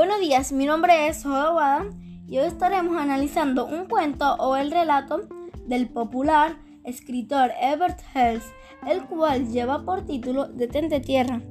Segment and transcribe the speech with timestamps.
[0.00, 1.84] Buenos días, mi nombre es Joda Wada
[2.26, 5.28] y hoy estaremos analizando un cuento o el relato
[5.66, 8.44] del popular escritor Ebert Hells,
[8.86, 11.42] el cual lleva por título Detente Tierra.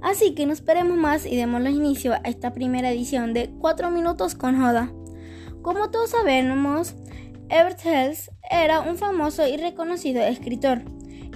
[0.00, 4.36] Así que no esperemos más y démosle inicio a esta primera edición de 4 minutos
[4.36, 4.92] con Joda.
[5.60, 6.94] Como todos sabemos,
[7.48, 10.82] Ebert Hells era un famoso y reconocido escritor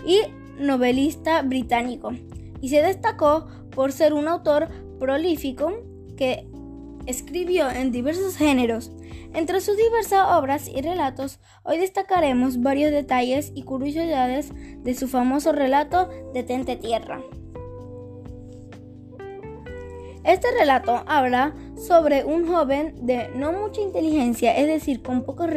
[0.06, 0.20] y
[0.60, 2.12] novelista británico
[2.60, 4.68] y se destacó por ser un autor
[5.00, 5.72] prolífico
[6.16, 6.51] que
[7.06, 8.90] escribió en diversos géneros.
[9.34, 14.52] Entre sus diversas obras y relatos, hoy destacaremos varios detalles y curiosidades
[14.82, 17.22] de su famoso relato Detente Tierra.
[20.24, 25.50] Este relato habla sobre un joven de no mucha inteligencia, es decir, con pocos,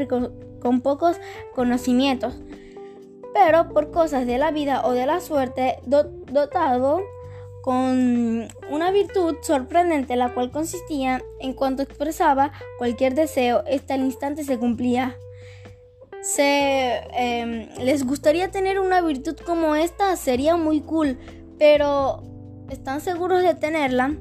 [0.60, 1.18] con pocos
[1.54, 2.42] conocimientos,
[3.34, 7.02] pero por cosas de la vida o de la suerte dotado
[7.66, 14.44] con una virtud sorprendente la cual consistía en cuanto expresaba cualquier deseo, este al instante
[14.44, 15.18] se cumplía.
[16.22, 20.16] Se, em, ¿Les gustaría tener una virtud como esta?
[20.16, 21.18] Sería muy cool,
[21.58, 22.22] pero
[22.70, 24.16] ¿están seguros de tenerla?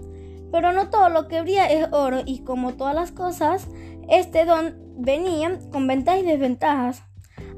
[0.50, 3.68] Pero no todo lo que brilla es oro y como todas las cosas,
[4.08, 7.02] este don venía con ventajas y desventajas.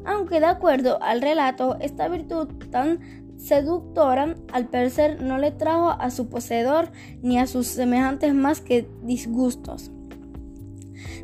[0.04, 6.10] Aunque de acuerdo al relato, esta virtud tan seductora, al parecer no le trajo a
[6.10, 6.90] su poseedor
[7.22, 9.90] ni a sus semejantes más que disgustos.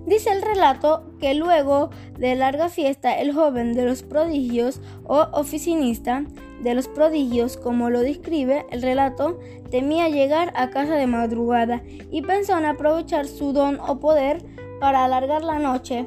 [0.06, 6.24] Dice el relato que luego de larga fiesta el joven de los prodigios o oficinista
[6.62, 9.38] de los prodigios, como lo describe el relato,
[9.70, 14.44] temía llegar a casa de madrugada y pensó en aprovechar su don o poder
[14.80, 16.06] para alargar la noche.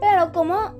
[0.00, 0.72] Pero ¿cómo,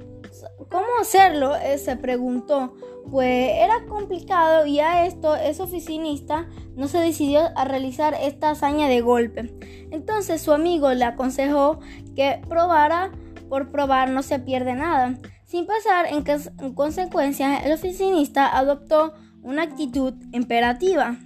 [0.71, 1.57] cómo hacerlo?
[1.57, 2.75] Eh, se preguntó
[3.11, 8.89] pues era complicado y a esto ese oficinista no se decidió a realizar esta hazaña
[8.89, 9.55] de golpe.
[9.91, 11.81] Entonces su amigo le aconsejó
[12.17, 13.13] que probara
[13.49, 15.19] por probar no se pierde nada.
[15.45, 16.25] Sin pasar en,
[16.59, 19.13] en consecuencia, el oficinista adoptó
[19.43, 21.19] una actitud imperativa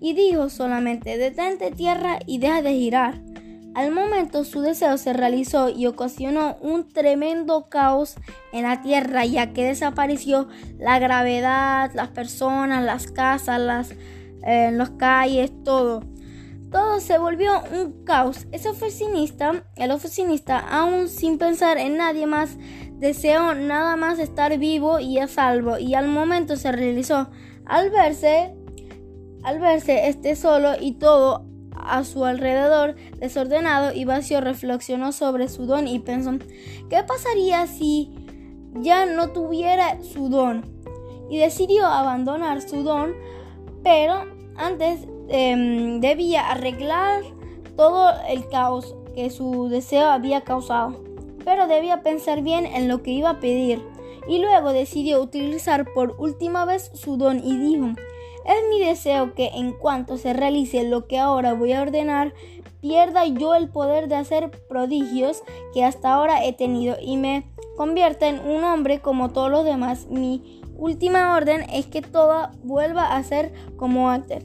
[0.00, 3.20] y dijo solamente detente tierra y deja de girar.
[3.78, 8.16] Al momento su deseo se realizó y ocasionó un tremendo caos
[8.52, 10.48] en la tierra ya que desapareció
[10.80, 13.92] la gravedad, las personas, las casas, las,
[14.44, 16.02] eh, calles, todo.
[16.72, 18.48] Todo se volvió un caos.
[18.50, 22.56] Ese oficinista, el oficinista, aún sin pensar en nadie más,
[22.94, 27.30] deseó nada más estar vivo y a salvo y al momento se realizó.
[27.64, 28.56] Al verse,
[29.44, 31.47] al verse este solo y todo
[31.88, 36.32] a su alrededor, desordenado y vacío, reflexionó sobre su don y pensó,
[36.88, 38.10] ¿qué pasaría si
[38.74, 40.64] ya no tuviera su don?
[41.30, 43.14] Y decidió abandonar su don,
[43.82, 44.24] pero
[44.56, 47.22] antes em, debía arreglar
[47.76, 51.02] todo el caos que su deseo había causado.
[51.44, 53.82] Pero debía pensar bien en lo que iba a pedir.
[54.28, 57.94] Y luego decidió utilizar por última vez su don y dijo,
[58.48, 62.32] es mi deseo que en cuanto se realice lo que ahora voy a ordenar,
[62.80, 65.42] pierda yo el poder de hacer prodigios
[65.74, 70.06] que hasta ahora he tenido y me convierta en un hombre como todos los demás.
[70.08, 74.44] Mi última orden es que todo vuelva a ser como antes.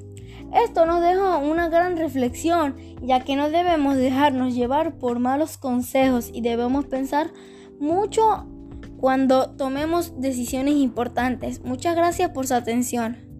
[0.53, 6.29] Esto nos deja una gran reflexión, ya que no debemos dejarnos llevar por malos consejos
[6.31, 7.31] y debemos pensar
[7.79, 8.45] mucho
[8.99, 11.63] cuando tomemos decisiones importantes.
[11.63, 13.32] Muchas gracias por su atención.